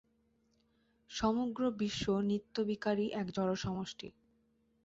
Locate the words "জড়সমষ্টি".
3.31-4.07